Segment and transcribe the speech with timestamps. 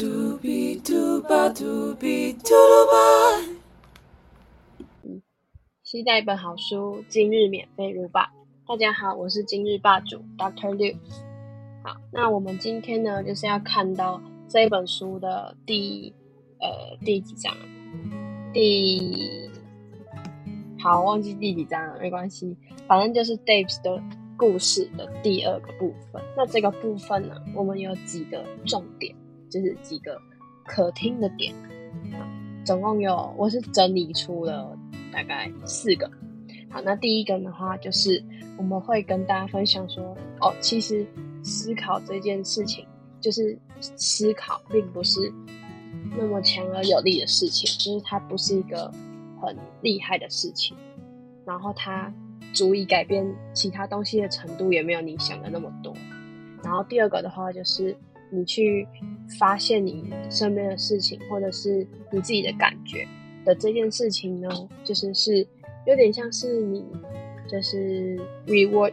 [0.00, 3.44] 嘟比嘟吧嘟比嘟噜吧。
[5.82, 8.32] 期待一本好书，今日免费入霸。
[8.66, 10.96] 大家好，我是今日霸主 Doctor Liu。
[11.84, 16.14] 好，那我们今天呢，就是要看到这一本书的第
[16.60, 17.54] 呃第几章？
[18.54, 19.50] 第
[20.82, 22.56] 好，忘记第几章了，没关系，
[22.88, 24.02] 反正就是 Dave 的
[24.38, 26.22] 故事的第二个部分。
[26.38, 29.14] 那这个部分呢，我们有几个重点，
[29.50, 30.20] 就是几个
[30.64, 31.54] 可听的点。
[32.64, 34.76] 总共有，我是整理出了
[35.12, 36.10] 大概四个。
[36.70, 38.22] 好，那第一个的话，就是
[38.56, 41.04] 我们会跟大家分享说，哦，其实
[41.42, 42.86] 思考这件事情，
[43.20, 43.58] 就是
[43.96, 45.32] 思考并不是
[46.16, 48.92] 那么强而有力的事情，就是它不是一个
[49.40, 50.76] 很厉害的事情，
[51.44, 52.12] 然后它
[52.52, 55.92] 足以改变其他东西的程度也没有你想的那么多。
[56.62, 57.96] 然后第二个的话，就是
[58.30, 58.86] 你去
[59.38, 63.06] 发现你身边的事情，或者是你自己的感觉
[63.44, 64.48] 的这件事情呢，
[64.84, 65.46] 就是是。
[65.86, 66.84] 有点像是你，
[67.48, 68.14] 就是
[68.46, 68.92] reward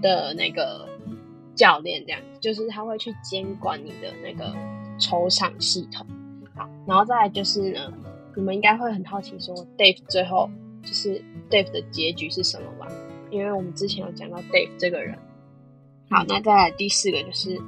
[0.00, 0.88] 的那个
[1.52, 4.54] 教练这样，就是他会去监管你的那个
[5.00, 6.06] 抽赏系统。
[6.54, 7.92] 好，然后再来就是呢，
[8.36, 10.48] 你们应该会很好奇说，Dave 最后
[10.84, 11.20] 就是
[11.50, 12.86] Dave 的结局是什么吧？
[13.32, 15.18] 因为我们之前有讲到 Dave 这个人。
[16.08, 17.60] 好，那再来第四个就是，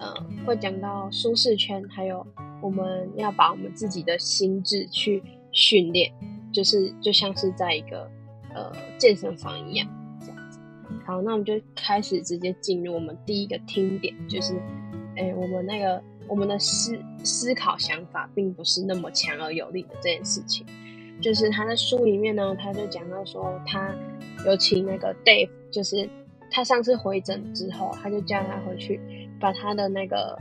[0.00, 0.14] 呃，
[0.46, 2.26] 会讲到舒适圈，还有
[2.60, 5.22] 我们要把我们自己的心智去
[5.52, 6.12] 训练。
[6.52, 8.10] 就是就像是在一个
[8.54, 9.86] 呃健身房一样
[10.20, 10.58] 这样子。
[11.04, 14.54] 好，那我们就开始直接进入我们第一个听点，就是，
[15.16, 20.64] 哎，我们那个我们的思思考想法并不是那么强而有力的这件事情。
[21.20, 23.94] 就是他在书里面呢，他就讲到说，他
[24.46, 26.08] 有请那个 Dave，就是
[26.50, 28.98] 他上次回诊之后，他就叫他回去
[29.40, 30.38] 把他的那个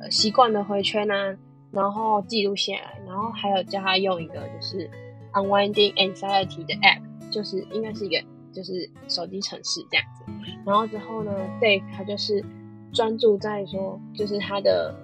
[0.00, 1.36] 呃习惯的回圈啊，
[1.70, 4.90] 然后记录下来，然后还有叫他用一个就是。
[5.32, 10.24] Unwinding Anxiety 的 App 就是应该是一个就是手机程式这样子，
[10.64, 11.30] 然后之后呢
[11.60, 12.42] ，Dave 他就是
[12.90, 14.94] 专注在说就是他的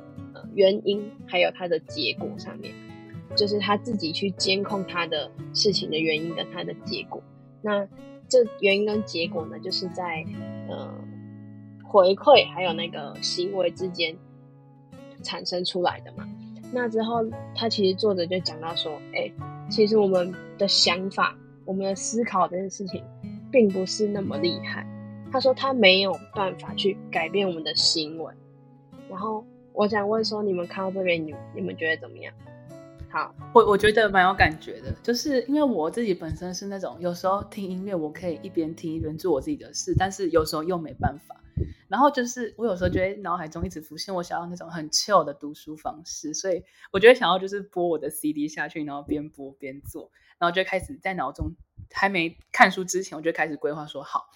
[0.54, 2.72] 原因还有他的结果上面，
[3.36, 7.22] 就是他自己去监控他的事情的原因跟他的结果。
[7.60, 7.86] 那
[8.26, 10.24] 这原因跟结果呢，就是在
[10.70, 10.90] 呃
[11.92, 14.16] 回馈还有那个行为之间
[15.22, 16.26] 产生出来的嘛。
[16.72, 17.22] 那之后
[17.54, 19.30] 他其实作者就讲到说，哎。
[19.70, 23.02] 其实我们的想法，我们的思考这件事情，
[23.50, 24.86] 并不是那么厉害。
[25.30, 28.34] 他说他没有办法去改变我们的行为。
[29.08, 29.42] 然后
[29.72, 32.34] 我想问说，你们看到这边，你你们觉得怎么样？
[33.12, 41.36] 好，我我觉得蛮有感觉的，就是因为我自己本身是那种有时候听音乐，我可以一边听一边做我自己的事，但是有时候又没办法。
[41.88, 51.54] 然后就是我有时候觉得脑海中一直浮现我想要那种很 chill 的读书方式，所以我觉得想要就是播我的 CD 下去，然后边播边做，然后就开始在脑中
[51.92, 54.30] 还没看书之前，我就开始规划说好，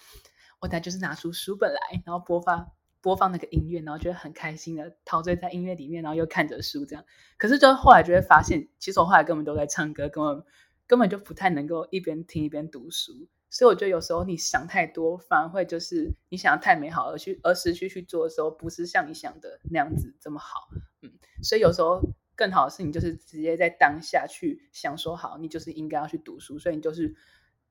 [0.59, 2.69] 我再就是拿出书本来，然后播放
[3.07, 7.05] 播放那个音乐，然后觉得很开心的陶醉在音乐里面，然后又看着书这样。
[7.37, 10.43] 可是就后来就会发现，其实我后来根本都在唱歌，根本
[10.85, 13.13] 根本就不太能够一边听一边读书。
[13.49, 20.67] 所以我觉得有时候你想太多，反而会就是你想的太美好而去而失去去做的时候，不是像你想的那样子这么好。
[21.01, 21.09] 嗯，
[21.41, 22.01] 所以有时候
[22.35, 27.15] 更好的事情就是直接在当下去想说好，你就是应该要去读书，所以你就是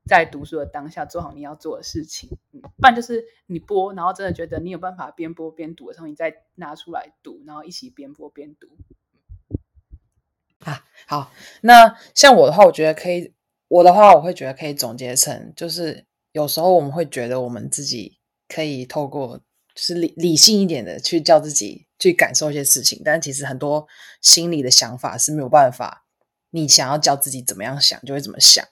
[0.07, 2.29] 在读书的当下做好你要做的事情。
[2.53, 8.67] 嗯，不然就是你播，然后真的觉得你有办法边播边读的时候，你再拿出来读，然后一起边播边读。
[10.59, 11.31] 啊，好，
[11.61, 13.33] 那像我的话，我觉得可以。
[13.69, 18.17] 我的话，我会觉得可以总结成，就是有时候我们会觉得我们自己
[18.47, 19.43] 可以透过就
[19.75, 23.85] 是理理性一点的去叫自己去感受一些事情，但其实很多
[24.21, 26.05] 心里的想法是没有办法，
[26.51, 28.65] 你想要叫自己怎么样想就会怎么想。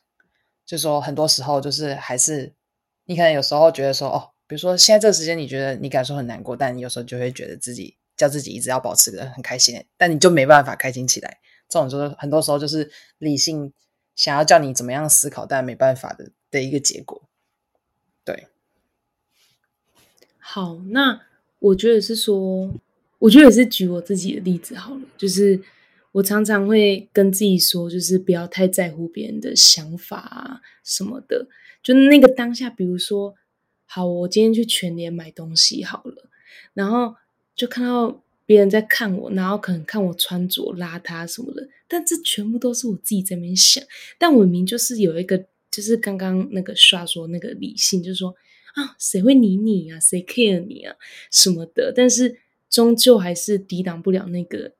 [0.65, 2.53] 就说很多时候就是还是
[3.05, 11.39] 你可能有时候觉得说哦，比如说现在这个时间你觉得你感受很难过，但你有时候就会觉得自己叫自己一直要保持的很开心，但你就没办法开心起来。
[11.69, 13.73] 这种就是很多时候就是理性。
[14.15, 17.21] 想要叫你怎么样思考，但没办法的的一个结果。
[18.23, 18.47] 对，
[20.39, 21.21] 好，那
[21.59, 22.73] 我觉得是说，
[23.19, 25.01] 我觉得也是举我自己的例子好了。
[25.17, 25.61] 就是
[26.15, 31.47] 我常常会跟自己说，就是不要太在乎别人的想法啊什么的。
[31.83, 33.35] 就那个当下，比如说，
[33.85, 36.29] 好，我今天去全联买东西好了，
[36.73, 37.15] 然后
[37.55, 38.21] 就看到。
[38.47, 43.83] 别人在看我，然后可能看我穿着邋遢什么的，但这全部都是我自己在那边想。
[44.19, 48.35] 但我明明就是有一个，就是刚刚那个刷说那个理性，就是说
[48.75, 50.95] 啊，谁会理你啊，谁 care 你啊
[51.31, 51.91] 什么的。
[51.91, 52.37] 但是
[52.69, 54.73] 终究还是抵挡不了那个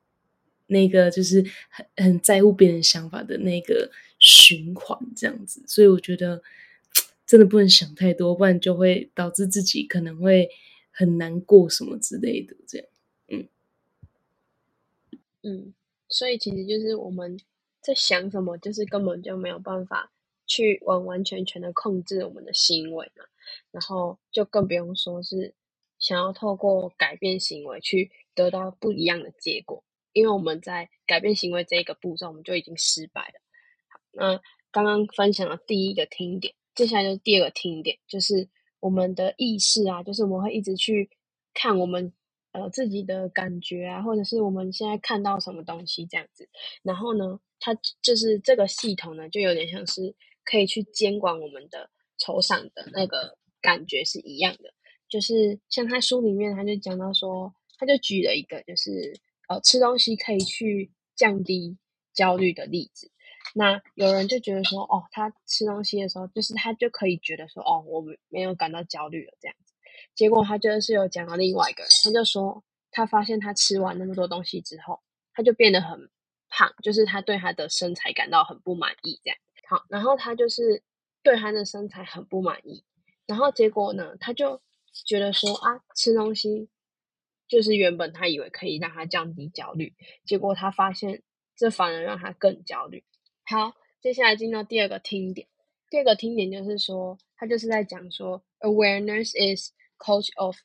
[0.67, 5.63] 那个就是很很在乎别人想法的那个循环这样子。
[5.67, 6.41] 所以我觉得
[7.25, 10.49] 真的不能想太多，不然就会导致自己可能会
[10.91, 12.55] 很难过什么之类的。
[12.67, 12.87] 这样，
[13.27, 13.47] 嗯
[15.43, 15.73] 嗯，
[16.07, 17.39] 所以其实就是我们
[17.81, 20.11] 在想什么，就是根本就没有办法
[20.47, 23.25] 去完完全全的控制我们的行为嘛。
[23.71, 25.53] 然后就更不用说是
[25.99, 29.83] 想要透过改变行为去得到不一样的结果，
[30.15, 33.39] 因为我们在改变行为这一个步骤，我们就已经失败了。
[33.87, 34.41] 好，那
[34.71, 41.09] 刚刚分享了第一个听点，接下来就是第二个听点，就是我们的意识啊，就是我们会一直去
[41.53, 42.11] 看我们
[42.53, 46.49] 呃自己的感觉啊，或者是我们现在看到什么东西这样子。
[46.81, 51.89] 然后呢，它就是这个系统呢，就有点像是可以去监管我们的。
[52.17, 54.73] 抽象的那个感觉是一样的，
[55.09, 59.13] 就是像他书里面他就讲到说，他就举了一个就是
[59.47, 61.77] 呃吃东西可以去降低
[62.13, 63.11] 焦虑的例子。
[63.53, 69.73] 那有人就觉得说，哦，他吃东西的时候，就是他就可以觉得说，哦，我们没有感到焦虑了这样子。
[70.13, 74.99] 结果他就是有讲到另外一个人，他就说他发现他吃完那么多东西之后，
[75.33, 76.09] 他就变得很
[76.49, 79.37] 胖，就是他对他的身材感到很不满意这样。
[79.67, 80.83] 好，然后他就是。
[81.25, 82.83] 对他的身材很不满意，
[83.25, 84.61] 然后结果呢，他就
[85.07, 86.69] 觉得说啊，吃东西
[87.47, 89.93] 就是原本他以为可以让他降低焦虑，
[90.25, 91.21] 结果他发现
[91.55, 93.03] 这反而让他更焦虑。
[93.43, 95.47] 好，接下来进到第二个听点，
[95.89, 100.57] 第二个听点就是说，他就是在讲说，awareness is coach of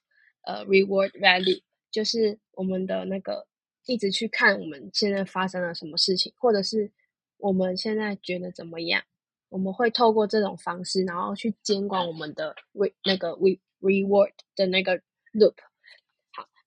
[0.42, 1.60] 呃 reward value，
[1.90, 3.46] 就是我们的那个
[3.86, 6.90] 一直去看我们现在发生了什么事情，或者是
[7.36, 9.02] 我们现在觉得怎么样。
[9.50, 14.96] 我们会透过这种方式，然后去监管我们的 re 那个 re reward 的那个
[15.32, 15.54] loop。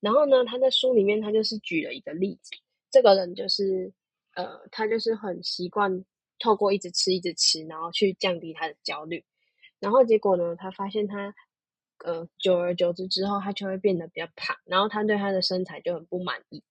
[0.03, 2.51] 然后呢，他在书里面他就是举了一个例子，
[2.91, 3.89] 这个人就是
[4.35, 6.03] 呃，他就是很习惯
[6.39, 9.23] 透过一直吃一直吃，然后去降低他的焦虑。
[9.79, 11.33] 然后结果呢，他发现他
[12.03, 16.61] 呃，久而久之之后，他就会变得比较胖，然后他对他的身材就很不满意。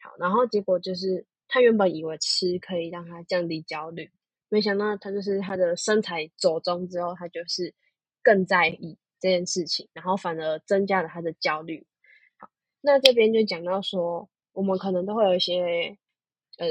[0.00, 4.08] 好，然后结果就是他原本以为吃可以让他降低焦虑。
[4.50, 7.74] 没想到他就是他的身材走中之后，他就是
[8.22, 11.84] 更在意这件事情，然后反而增加了他的焦虑。
[12.80, 15.96] 那这边就讲到说，我们可能都会有一些
[16.58, 16.66] 呃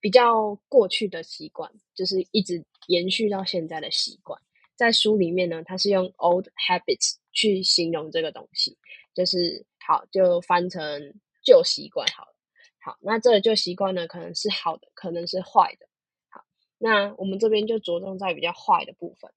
[0.00, 4.40] 比较过去的习惯，就是一直延续到现在的习惯。
[4.74, 8.76] 在书里面呢，它是用 old habits 去形容这个东西，
[9.14, 12.34] 就是好就翻成旧习惯好了。
[12.78, 15.86] 好，那这个旧习惯呢，可能是好的，可能是坏的。
[16.28, 16.44] 好
[16.78, 19.32] 那我们这边就着重在比较坏的部分。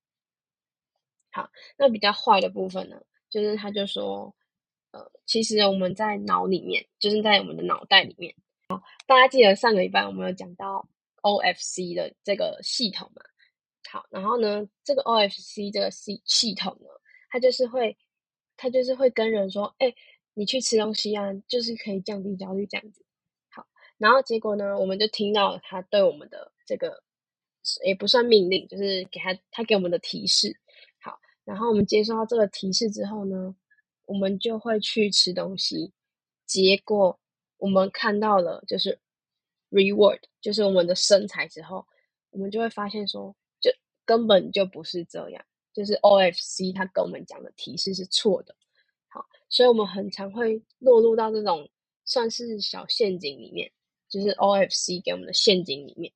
[1.31, 4.35] 好，那比较坏的部分呢，就是他就说，
[4.91, 8.33] 呃，其实我们在脑里面，就是在我们的脑袋里面。
[8.67, 10.87] 好，大家记得上个礼拜我们有讲到
[11.21, 13.21] OFC 的这个系统嘛？
[13.89, 16.87] 好，然后呢，这个 OFC 这个系系统呢，
[17.29, 17.97] 它就是会，
[18.57, 19.93] 它就是会跟人说，哎，
[20.33, 23.03] 你去吃东西啊，就是可以降低焦虑这样子。
[23.49, 23.65] 好，
[23.97, 27.03] 然后结果呢，我们就听到了他对我们的这个。
[27.85, 30.57] 也不算命令，就是给他他给我们的提示。
[30.99, 33.53] 好，然后我们接收到这个提示之后呢，
[34.09, 35.93] 我们就会去吃东西。
[36.47, 37.19] 结果
[37.57, 38.99] 我们看到了就是
[39.69, 41.85] reward，就是我们的身材之后，
[42.31, 43.71] 我们就会发现说，就
[44.05, 48.55] 根本就不是这样，就是 OFC 他跟我们讲的提示是错的。
[49.09, 51.69] 好，所以我们很常会落入到这种
[52.03, 53.71] 算是小陷阱里面，
[54.09, 56.11] 就是 OFC 给我们的陷阱里面。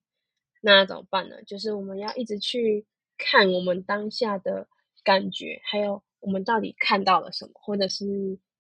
[0.62, 1.44] 那怎么办呢？
[1.44, 2.88] 就是我们要一直去
[3.20, 4.68] 看我们当下的
[5.04, 8.06] 感觉，还有我们到底看到了什么，或者是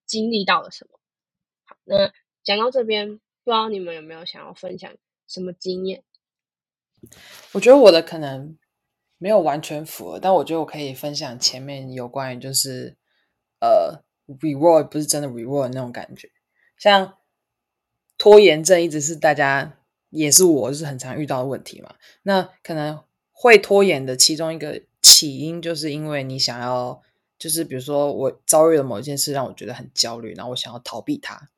[0.05, 0.99] 经历到了什么。
[1.63, 2.11] 好，那
[2.43, 4.93] 讲到这边，不知道你们有没有想要分享
[5.27, 6.03] 什么经验？
[7.53, 8.57] 我觉得我的可能
[9.17, 12.97] 没有完全符合，但我觉得我可以分享前面有关于就是
[13.59, 16.29] 呃，reward 不是真的 reward 那种感觉，
[16.77, 17.17] 像
[18.17, 19.79] 拖延症一直是大家。
[20.15, 21.95] 也是我是很常遇到的问题嘛。
[22.21, 27.01] 那可能会拖延的其中一个起因，就是因为你想要，
[27.43, 31.49] 就是比如说我遭遇了某一件事让我觉得很焦虑，然后我想要逃避它，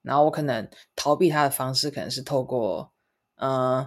[0.00, 0.66] 然后我可能
[0.96, 2.90] 逃避它的方式可能是透过，
[3.36, 3.86] 嗯，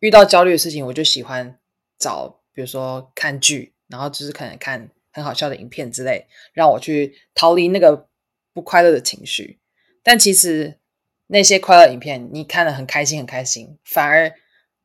[0.00, 1.58] 遇到焦虑的事情，我就喜欢
[1.98, 8.08] 找，比如说看剧，然后就是可能看很好笑的影片之类，让我去逃离那个
[8.52, 9.60] 不快乐的情绪。
[10.02, 10.78] 但其实。
[11.26, 14.30] 那些快乐影片，你看的很开心，很开心，反而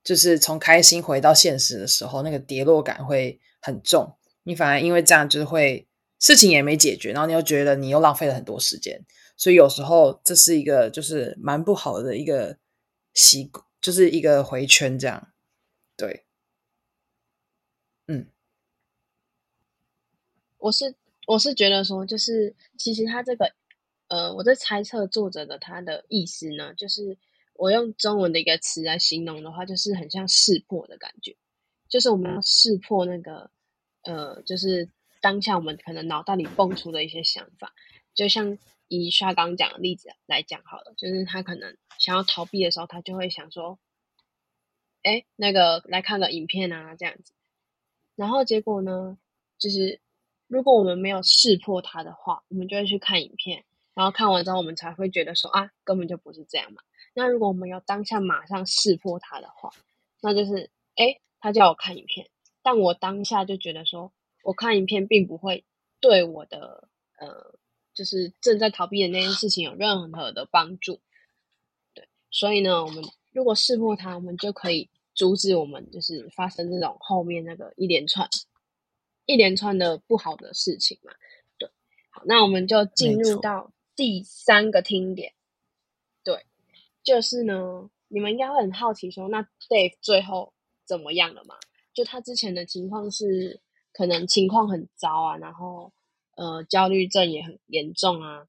[0.05, 4.15] 就是从开心回到现实的时候，那个跌落感会很重。
[4.49, 5.87] 你反而因为这样，就是会
[6.17, 9.05] 事情也没解决，然后你又觉得你又浪费了很多时间。
[9.37, 12.57] 所以有时候这是一个就是蛮不好的一个
[13.13, 15.31] 习，就是一个回圈这样。
[15.95, 16.25] 对，
[18.07, 18.25] 嗯，
[20.57, 20.95] 我是
[21.27, 23.53] 我是觉得说，就是其实他这个，
[24.07, 27.15] 呃，我在猜测作者的他的意思呢，就是
[27.53, 31.37] 我用中文的一个词来形容的话，就是很像识破的感觉，
[31.87, 33.51] 就是我们要识破那个，
[34.03, 34.89] 呃，就是
[35.21, 37.73] 当下我们可能脑袋里蹦出的一些想法，
[38.13, 43.79] 就像以刷刚讲的例子来讲好了，就是他可能想要逃避的时候，他就会想说，
[45.03, 47.33] 哎，那个来看个影片啊，这样子，
[48.15, 49.17] 然后结果呢，
[49.57, 49.99] 就是。
[50.51, 53.63] 如果我们没有识破它的话，我们就会去看影片，
[53.93, 56.81] 然后看完之后，我们才会觉得说啊，根本就不是这样嘛。
[57.13, 59.69] 那如果我们要当下马上识破它的话，
[60.21, 62.27] 那就是哎，他叫我看影片，
[62.61, 64.11] 但我当下就觉得说，
[64.43, 65.65] 我看影片并不会
[65.99, 66.87] 对我的
[67.17, 67.55] 呃，
[67.93, 70.99] 就是正在逃避的那件事情有任何的帮助。
[71.93, 78.29] 对，所以呢，我们如果识破它，我们就可以阻止我们就是发生这种后面那个一连串。
[79.25, 81.13] 一连串的不好的事情嘛，
[81.59, 81.69] 对，
[82.09, 85.33] 好，那我们就进入到第三个听点，
[86.23, 86.47] 对，
[87.03, 90.51] 就是呢，你们应该会很好奇说，那 Dave 最后
[90.83, 91.57] 怎么样了嘛？
[91.99, 93.59] 就他之前的情况是
[93.91, 95.91] 可能情况很糟啊，然后
[96.37, 98.47] 呃焦虑症也很严重啊，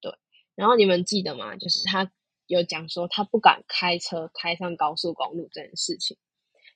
[0.00, 0.12] 对，
[0.56, 1.54] 然后你们记得吗？
[1.56, 2.10] 就是他
[2.46, 6.16] 有讲说他不敢开车开上高速公路这件事情，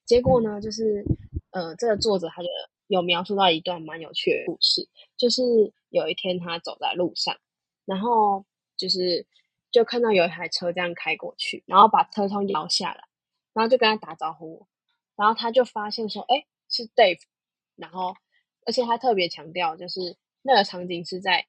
[0.05, 1.05] 结果呢，就是
[1.51, 2.49] 呃这个作者他就。
[2.89, 5.43] 有描述到一段蛮有趣的故事，就是
[5.89, 7.37] 有一天他走在路上，
[7.85, 8.47] 然后
[8.77, 9.27] 就是
[9.73, 13.09] 就看到有一台车这样开过去，然后把车窗摇下来，
[13.55, 14.69] 然后就跟他打招呼，
[15.17, 17.21] 然后他就发现说，哎，是 Dave，
[17.75, 18.15] 然后
[18.65, 21.47] 而且他特别强调，就是那个场景是在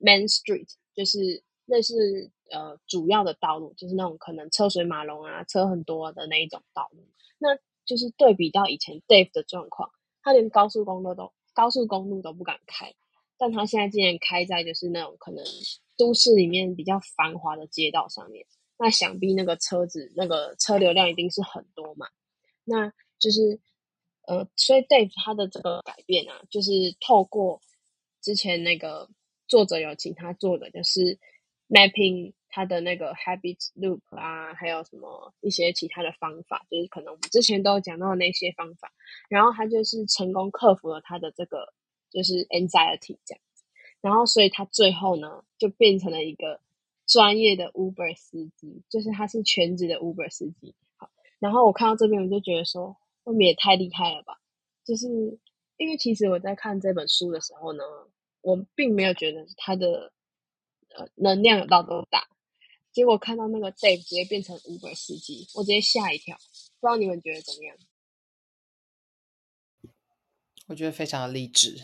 [0.00, 7.06] Main Street，就是那是呃主要的道路，就是那种可能车水马龙啊，车很多的那一种道路，
[7.38, 9.90] 那就是对比到以前 Dave 的状况。
[10.22, 12.94] 他连高速公路都高速公路都不敢开，
[13.38, 15.42] 但他现在竟然开在就是那种可能
[15.96, 18.46] 都市里面比较繁华的街道上面，
[18.78, 22.06] 那想必那个车子那个车流量一定是很多嘛。
[22.64, 23.60] 那就是
[24.26, 27.60] 呃，所以 Dave 他的这个改变啊，就是透过
[28.20, 29.08] 之前那个
[29.46, 31.20] 作者有请他做的，就是
[31.68, 32.32] mapping。
[32.52, 38.90] 他的那个 habit loop 啊，还有什么一些其他的方法，就是可能我们之前都有讲到的那些方法，
[39.28, 41.72] 然后他就是成功克服了他的这个
[42.10, 43.62] 就是 anxiety 这样子，
[44.00, 46.60] 然后所以他最后呢就变成了一个
[47.06, 50.74] 专业的 Uber 司机，就是他是全职的 Uber 司机。
[50.96, 51.08] 好，
[51.38, 54.40] 然后我看到这边我就觉得说，我们也太厉害了吧！
[54.84, 55.06] 就是
[55.76, 57.84] 因为其实我在看这本书的时候呢，
[58.40, 60.12] 我并没有觉得他的
[60.96, 62.28] 呃能量有到多大。
[62.92, 66.36] 结果看到那个 Dave 直接变成 Uber 司机，我直接吓一跳。
[66.80, 67.76] 不知道你们觉得怎么样？
[70.66, 71.80] 我觉得非常的励志，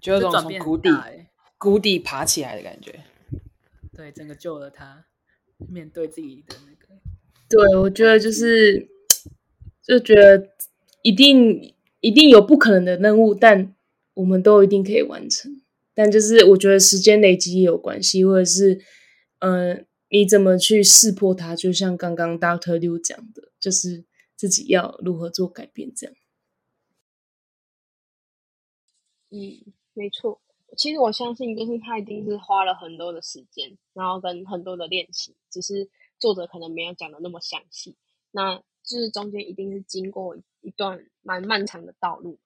[0.00, 0.88] 就有种从谷底
[1.56, 3.04] 谷底爬起来的感觉。
[3.92, 5.06] 对，整个救了他，
[5.58, 7.00] 面对自己的那个。
[7.52, 8.88] 对，我觉得就是
[9.82, 10.48] 就觉得
[11.02, 13.74] 一定一定有不可能的任务，但
[14.14, 15.60] 我们都一定可以完成。
[15.92, 18.80] 但就是我觉得时间累积也有关系，或者是，
[19.40, 21.54] 嗯，你怎么去识破它？
[21.54, 26.16] 就像刚刚 Doctor Liu 讲的，就是自己要如何做改变这样。
[29.28, 30.40] 嗯，没错。
[30.78, 35.90] 其实我相信，就是他一定是花了很多的时间，然后跟很多的练习，只是
[36.22, 37.98] 作者可能没有讲的那么详细。
[38.30, 42.38] 那就是中间一定是经过一段蛮漫长的道路。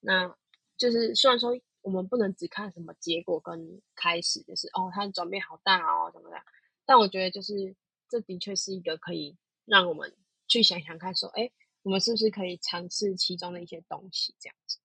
[0.00, 0.34] 那
[0.78, 1.60] 就是虽然说。
[1.84, 6.42] 我们不能只看什么结果跟开始，就是哦，它的转变好大哦，怎么样？
[6.86, 7.76] 但我觉得，就是
[8.08, 9.36] 这的确是一个可以
[9.66, 10.16] 让我们
[10.48, 11.50] 去想想看，说，哎，
[11.82, 14.78] 我们是不是可以尝试其中的一些东西这样子？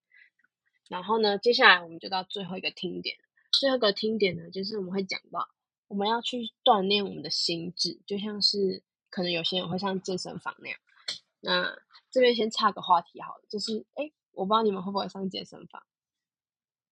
[0.89, 3.15] 然后呢，接下来我们就到最后一个听点，
[3.58, 5.48] 最后一个听点呢，就是我们会讲到，
[5.89, 10.79] 我们要去锻炼我们的心智，就像是可能有些人会上健身房那样。
[11.41, 11.77] 那
[12.12, 15.84] 这边先插个话题好了，就是，哎，我不知道你们会不会上健身房。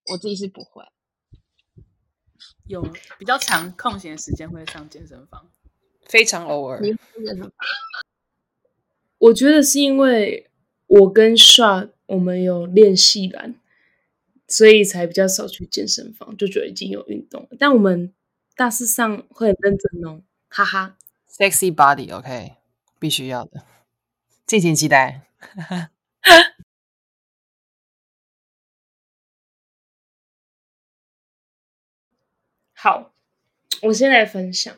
[0.08, 0.84] 我自己是不会，
[2.66, 2.82] 有
[3.20, 5.50] 比较长空闲时间会上健身房，
[6.06, 6.80] 非常偶尔。
[6.82, 7.52] 你健身房？
[9.20, 10.50] 我觉得是因为
[10.88, 13.60] 我跟 Sha 我们有练习栏，
[14.48, 17.50] 所以才比较少去健身房，就觉得已经有运动了。
[17.60, 18.14] 但我们
[18.58, 20.98] 大事上会很认真哦，哈哈。
[21.30, 22.56] Sexy body，OK，
[22.98, 23.64] 必须要的，
[24.48, 25.22] 敬请期待。
[32.74, 33.14] 好，
[33.84, 34.76] 我先来分享。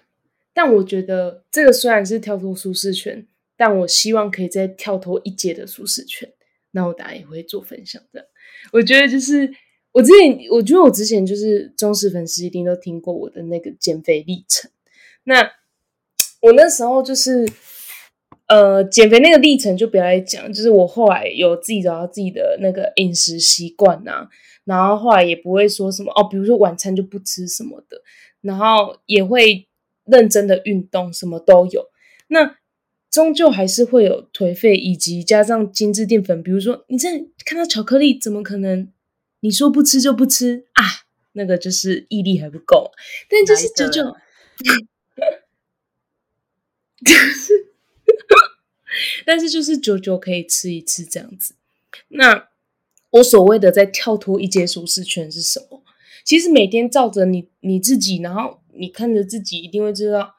[0.51, 6.33] 但我觉得这个虽然是跳脱舒适圈，但我希望可以再跳脱一阶的舒适圈。
[6.71, 8.29] 那我当然也会做分享的。
[8.73, 9.55] 我觉得就是
[9.91, 14.69] 我之前，我觉得我之前就是忠实粉丝，一定都听过我的那个减肥历程。
[15.23, 15.41] 那
[16.41, 17.49] 我那时候就是，
[18.47, 24.29] 呃，减肥那个历程就不要来讲，就是我后来有自己找到自己的那个饮食习惯呐，
[24.63, 28.01] 然后后来也不会说什么哦，比如说晚餐就不吃什么的，
[28.41, 29.67] 然后也会
[30.05, 31.85] 认真的运动，什么都有。
[32.27, 32.57] 那
[33.09, 36.43] 终究还是会有颓废，以及加上精致淀粉。
[36.43, 38.87] 比如说，你在看到巧克力，怎么可能？
[39.41, 40.83] 你说不吃就不吃啊？
[41.33, 42.91] 那个就是毅力还不够。
[43.29, 44.15] 但就是哪一个这种，
[47.05, 47.67] 就是，
[49.25, 51.55] 但是就是久久可以吃一次这样子。
[52.09, 52.49] 那
[53.11, 55.83] 我所谓的在跳脱一阶舒适圈是什么？
[56.25, 60.35] 其实每天照着你你自己，然后你看着自己，一定会知道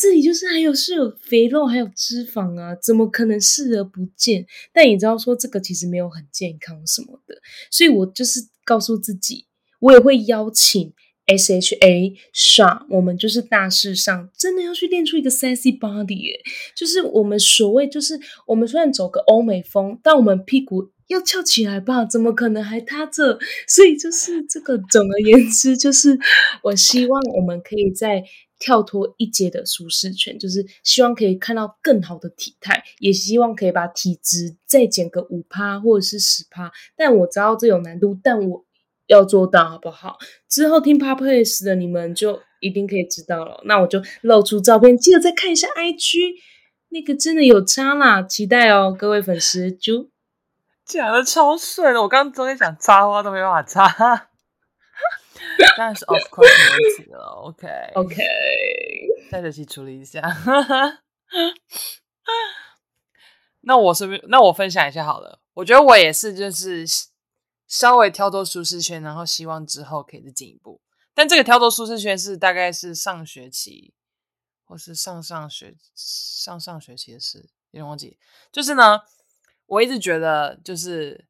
[0.00, 4.46] 这里就是还有是有肥肉，还有脂肪啊，怎么可能视而不见？
[4.72, 7.36] 但你知道说这个其实没有很健康什么的，
[7.70, 9.46] 所以我就是告诉自己，
[9.80, 10.94] 我也会邀请
[11.26, 16.22] SHA 上，我们就是大事上真的要去练出一个 sexy body，
[16.74, 22.06] 就是我们所谓就是我们虽然走个欧美风，但我们屁股要翘起来吧？
[22.06, 23.38] 怎么可能还塌着？
[23.68, 26.18] 所以就是这个，总而言之，就是
[26.62, 28.24] 我希望我们可以在
[28.62, 36.70] 跳脱一阶的舒适圈，就是希望可以看到更好的体态，也希望可以把体脂再减个五趴或者是十趴。
[36.96, 38.64] 但我知道这有难度，但我
[39.08, 40.16] 要做到，好不好？
[40.48, 43.60] 之后听 p o p a c e 的你们就一定可以知道了。
[43.64, 46.34] 那我就露出照片，记得再看一下 IG，
[46.90, 50.08] 那个真的有差啦，期待哦，各位粉丝，就。
[50.84, 53.88] 讲的超顺的，我刚刚中间想插花都没办法插。
[55.76, 58.16] 当然是 of course 没问题了，OK OK，
[59.30, 60.22] 带着去处理一下。
[63.64, 65.40] 那我顺便，那我分享一下好了。
[65.54, 66.84] 我觉得我也是，就是
[67.68, 70.80] 稍微跳脱舒适圈，然后希望之后可以再进一步。
[71.14, 73.94] 但这个跳脱舒适圈是大概是上学期，
[74.64, 78.18] 或是上上学上上学期的事，有点忘记。
[78.50, 79.00] 就是呢，
[79.66, 81.26] 我一直觉得，就是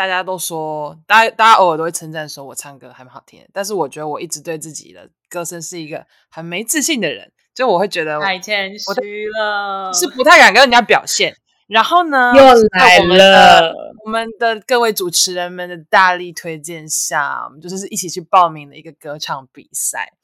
[0.00, 11.36] 大家都说，大家大家偶尔都会称赞说我唱歌还蛮好听的，但是我觉得我一直对自己的歌声是一个很没自信的人，就我会觉得太谦虚了，是不太敢跟人家表现。
[11.66, 13.74] 然后呢，又来在我们的了，
[14.06, 20.14] 我们的各位主持人们的大力推荐下，我们就是一起去报名的一个歌唱比赛。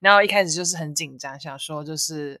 [0.00, 2.40] 然后一开始就是很紧张，想说就是，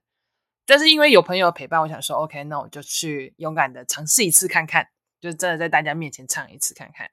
[0.66, 4.88] 但是因为有朋友陪伴，我想说 OK，那我就去勇敢的尝试一次看看，
[5.20, 7.10] 就真的在大家面前唱一次看看。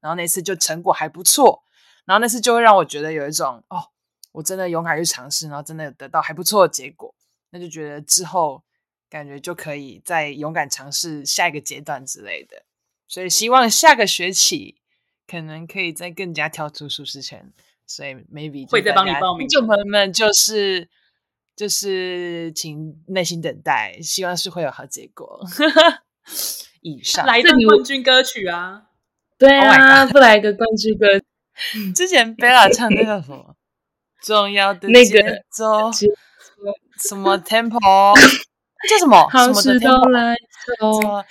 [0.00, 1.64] 然后那次就成果还不错，
[2.04, 3.88] 然后那次就会让我觉得有一种哦，
[4.30, 7.12] 我真的勇敢去尝试，然后真的得到还不错的结果，
[7.50, 8.62] 那就觉得之后
[9.10, 12.62] 感觉就可以再勇敢尝试下一个阶段之类的。
[13.08, 14.80] 所以希望下个学期
[15.26, 17.52] 可能可以再更加跳出舒适圈，
[17.84, 20.88] 所以 maybe 就会再帮你报名听众朋友们就是
[21.56, 25.44] 就是请耐心等待，希望是会有好结果。
[26.82, 27.24] 以上。
[27.26, 28.82] 来一段冠军歌曲啊！
[29.38, 31.06] 对 Oh 啊，不来一个冠军歌，
[31.94, 33.54] 之前 Bella 唱那个什么
[34.22, 35.90] 重要的那个节奏，
[37.08, 37.78] 什么 tempo
[38.88, 39.28] 叫什么？
[39.30, 40.36] 什好么都 tempo，来
[40.66, 41.24] tempo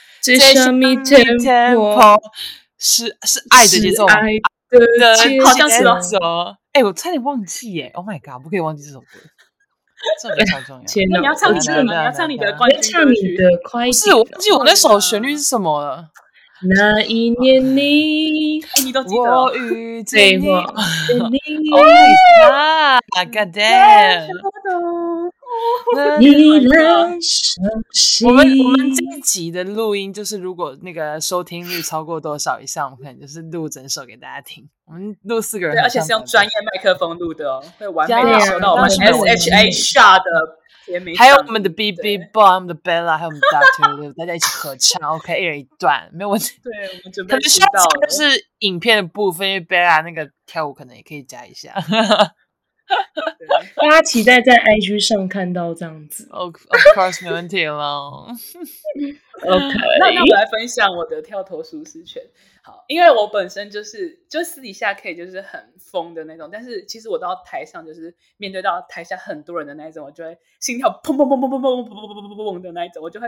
[2.80, 4.22] 是是爱的节奏爱？
[4.70, 6.20] 的的节好像是哦节奏。
[6.74, 9.06] 哎，我差点忘记耶！Oh my god，不可以忘记这首歌，
[10.22, 10.84] 这首歌超重要。
[10.86, 12.00] 天哪，你要唱你的的吗？
[12.00, 13.14] 你要唱你的不冠要唱你。
[13.36, 14.14] 的，快不是！
[14.14, 16.10] 我忘记我那首旋律是什么了。
[16.70, 21.38] 那一年你哎， 你都记得哦我遇见你对话，Oh 你
[21.70, 24.28] my god，God damn！
[26.20, 28.26] 你来熟悉。
[28.26, 34.68] 我们我们这一集的录音，就是如果那个收听率超过多少以上，我们可能就是录整首给大家听。
[34.86, 40.24] 我们录四个人对，而且是用专业麦克风录的哦，会完美对的啊收到我们 S H A 下的
[41.18, 46.54] 还有我们的 B B Boy，我们的 Bella，还有我们 Doctor Liu，大家一起合唱，OK，一人一段，没有问题。
[46.64, 51.74] 对，我们准可备能需要加出道了的是影片的部分，因为 Bella 那个跳舞可能也可以加一下。
[53.38, 56.28] 对大家期待在 IG 上看到这样子。
[56.32, 57.76] Of of course，没问题了。
[59.43, 62.23] OK，那那我来分享我的跳投舒适圈。
[62.63, 73.28] 好，因为我本身就是就私底下可以就是很疯的那种，但是其实我到台上就是面对到台下很多人的那一种，我就会心跳砰砰砰砰砰砰砰砰砰砰砰砰砰的那一种，我就会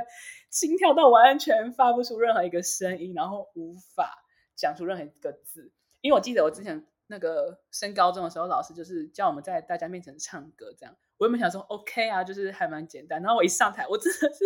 [0.49, 4.23] 心跳到完全发不出任何一个声音，然后无法
[4.55, 5.71] 讲出任何一个字。
[6.01, 10.95] 因为我记得我之前那个升高中的时候，老师就是叫我们在大家面前唱歌，这样。
[11.17, 13.19] 我原本想说 OK 啊，就是还蛮简单。
[13.19, 14.45] 然后我一上台，我真的是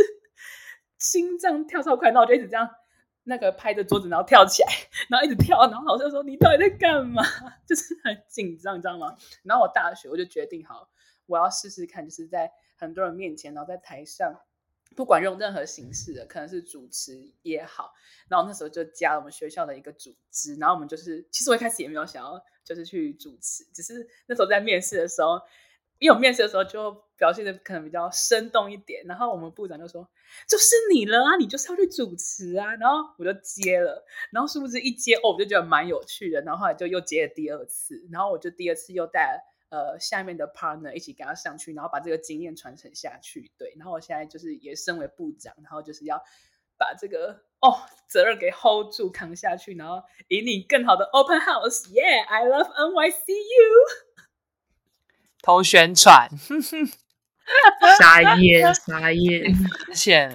[0.98, 2.70] 心脏跳超快，然后我就一直这样
[3.24, 4.70] 那个拍着桌子，然后跳起来，
[5.10, 5.60] 然后一直跳。
[5.70, 7.22] 然后老师说：“你到底在干嘛？”
[7.68, 9.18] 就是很紧张，你知道吗？
[9.44, 10.90] 然后我大学我就决定好，
[11.26, 14.40] 我要试试看，就是在很多人面前，然后在台上。
[14.96, 17.94] 不管用任何形式的，可能是主持也好，
[18.30, 25.40] 然后那时候就加了我们学校的一个组织，然后我们就是，其实我一开始也没有想要就是去主持，只是那时候在面试的时候，
[26.00, 30.08] 因为我面试的时候就表现的可能比较生动一点，然后我们部长就说
[30.48, 39.53] 就是你了啊，你就是要去主持啊，然后我就接了，然后是不是一接哦，我就觉得蛮有趣的，然后后来就又接了第二次，然后我就第二次又带了。
[39.74, 43.52] 呃，下面的 partner 一起跟他上去，然后把这个经验传承下去。
[43.58, 46.22] 对，然后我现在就是也身为部长，然后就是要
[46.78, 51.88] 把这个哦责任给 hold 住扛下去，然后引领更好的 open house。
[51.90, 53.34] Yeah，I love NYCU。
[55.42, 56.30] 偷宣传，
[58.00, 59.56] 傻眼傻眼，
[59.96, 60.30] 谢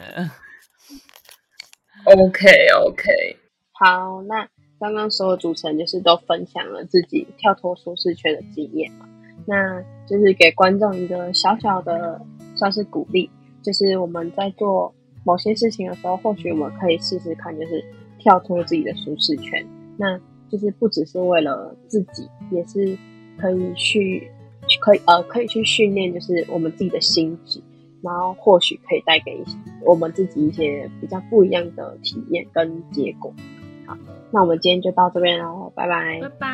[2.04, 3.38] OK OK，
[3.70, 4.48] 好，那
[4.80, 9.07] 刚刚所有主持人就是都分享了自己跳脱舒适圈的经验嘛。
[9.48, 12.20] 那就是给观众一个小小的
[12.54, 13.30] 算是鼓励，
[13.62, 14.92] 就是我们在做
[15.24, 17.82] 某些事情的时候，或许我们可以试试看，就是
[18.18, 19.66] 跳脱自己的舒适圈。
[19.96, 22.94] 那就是不只是为了自己，也是
[23.38, 24.30] 可以去，
[24.80, 27.62] 可以呃，可以去训练，就是我们自己的心智，
[28.02, 29.42] 然后或许可以带给
[29.82, 33.32] 我们自己一些比较不一样的体验跟结果。
[33.86, 33.96] 好，
[34.30, 36.48] 那我们今天就到这边喽，拜拜，拜拜，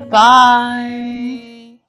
[0.00, 1.53] 拜拜。